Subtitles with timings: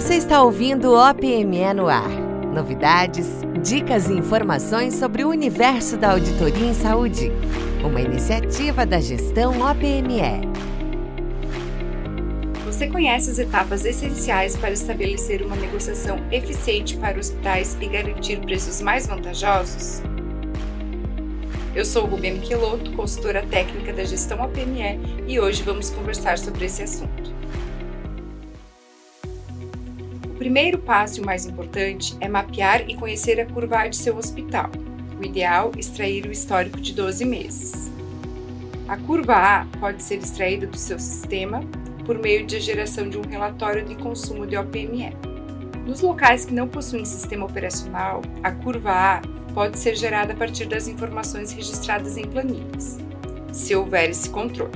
[0.00, 2.08] Você está ouvindo OPME no ar.
[2.54, 3.28] Novidades,
[3.62, 7.30] dicas e informações sobre o universo da auditoria em saúde.
[7.84, 10.48] Uma iniciativa da gestão OPME.
[12.64, 18.80] Você conhece as etapas essenciais para estabelecer uma negociação eficiente para hospitais e garantir preços
[18.80, 20.02] mais vantajosos?
[21.74, 24.98] Eu sou Rubia Michelotto, consultora técnica da gestão OPME,
[25.28, 27.38] e hoje vamos conversar sobre esse assunto
[30.40, 34.70] primeiro passo e o mais importante é mapear e conhecer a curva de seu hospital.
[35.20, 37.92] O ideal é extrair o histórico de 12 meses.
[38.88, 41.60] A curva A pode ser extraída do seu sistema
[42.06, 45.14] por meio de geração de um relatório de consumo de OPME.
[45.86, 50.64] Nos locais que não possuem sistema operacional, a curva A pode ser gerada a partir
[50.64, 52.98] das informações registradas em planilhas,
[53.52, 54.72] se houver esse controle.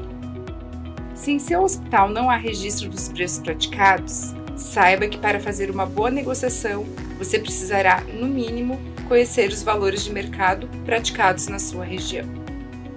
[1.14, 5.84] Se em seu hospital não há registro dos preços praticados, Saiba que para fazer uma
[5.84, 6.86] boa negociação,
[7.18, 12.26] você precisará, no mínimo, conhecer os valores de mercado praticados na sua região.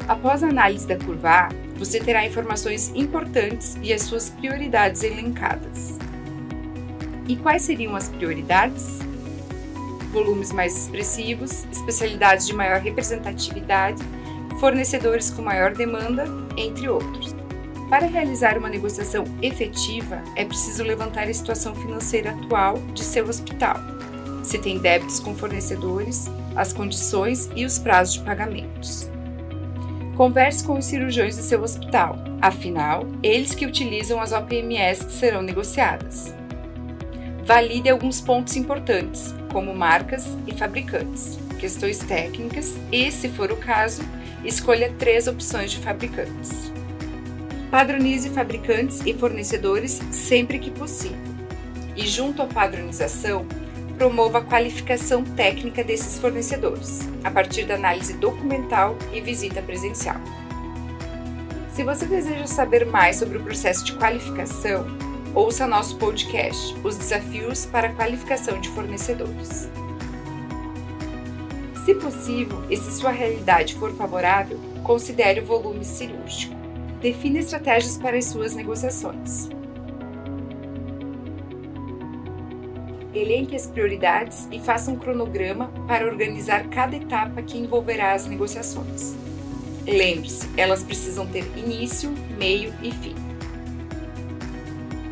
[0.08, 5.97] Após a análise da curva A, você terá informações importantes e as suas prioridades elencadas.
[7.27, 8.99] E quais seriam as prioridades?
[10.14, 14.02] Volumes mais expressivos, especialidades de maior representatividade,
[14.59, 17.36] fornecedores com maior demanda, entre outros.
[17.89, 23.77] Para realizar uma negociação efetiva, é preciso levantar a situação financeira atual de seu hospital.
[24.43, 29.09] Se tem débitos com fornecedores, as condições e os prazos de pagamentos.
[30.17, 35.41] Converse com os cirurgiões de seu hospital, afinal, eles que utilizam as OPMS que serão
[35.41, 36.33] negociadas.
[37.45, 44.02] Valide alguns pontos importantes, como marcas e fabricantes, questões técnicas e, se for o caso,
[44.43, 46.77] escolha três opções de fabricantes.
[47.69, 51.17] Padronize fabricantes e fornecedores sempre que possível.
[51.95, 53.45] E, junto à padronização,
[53.97, 60.21] promova a qualificação técnica desses fornecedores, a partir da análise documental e visita presencial.
[61.73, 64.86] Se você deseja saber mais sobre o processo de qualificação,
[65.36, 69.69] ouça nosso podcast Os Desafios para a Qualificação de Fornecedores.
[71.86, 76.56] Se possível e se sua realidade for favorável, considere o volume cirúrgico.
[77.02, 79.49] Defina estratégias para as suas negociações.
[83.13, 89.15] Elenque as prioridades e faça um cronograma para organizar cada etapa que envolverá as negociações.
[89.86, 93.15] Lembre-se, elas precisam ter início, meio e fim.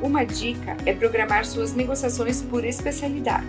[0.02, 3.46] Uma dica é programar suas negociações por especialidade.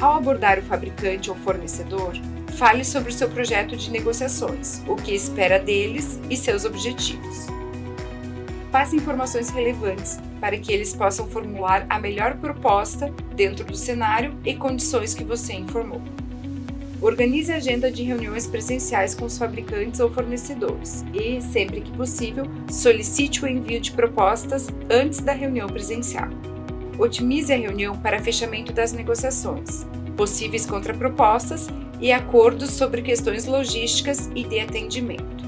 [0.00, 2.14] Ao abordar o fabricante ou fornecedor,
[2.56, 7.46] Fale sobre o seu projeto de negociações, o que espera deles e seus objetivos.
[8.70, 14.54] Passe informações relevantes para que eles possam formular a melhor proposta dentro do cenário e
[14.54, 16.00] condições que você informou.
[17.02, 22.44] Organize a agenda de reuniões presenciais com os fabricantes ou fornecedores e, sempre que possível,
[22.70, 26.28] solicite o envio de propostas antes da reunião presencial.
[26.98, 29.84] Otimize a reunião para fechamento das negociações,
[30.16, 31.66] possíveis contrapropostas
[32.00, 35.44] e acordos sobre questões logísticas e de atendimento.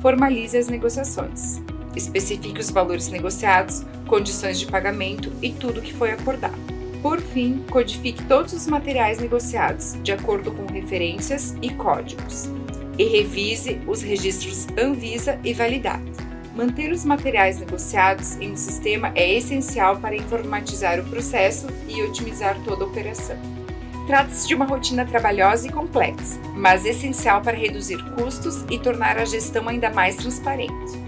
[0.00, 1.62] Formalize as negociações.
[1.96, 6.58] Especifique os valores negociados, condições de pagamento e tudo que foi acordado.
[7.00, 12.50] Por fim, codifique todos os materiais negociados, de acordo com referências e códigos.
[12.98, 16.10] E revise os registros Anvisa e Validade.
[16.54, 22.56] Manter os materiais negociados em um sistema é essencial para informatizar o processo e otimizar
[22.64, 23.63] toda a operação.
[24.06, 29.24] Trata-se de uma rotina trabalhosa e complexa, mas essencial para reduzir custos e tornar a
[29.24, 31.02] gestão ainda mais transparente.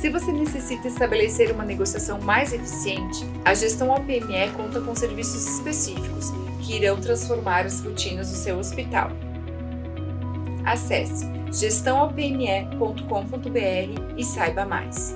[0.00, 6.32] Se você necessita estabelecer uma negociação mais eficiente, a gestão OPME conta com serviços específicos
[6.60, 9.10] que irão transformar as rotinas do seu hospital.
[10.64, 15.14] Acesse gestãoopme.com.br e saiba mais.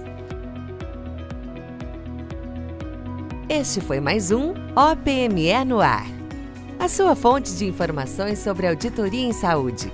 [3.48, 6.15] Este foi mais um OPME no ar
[6.78, 9.90] a sua fonte de informações sobre auditoria em saúde.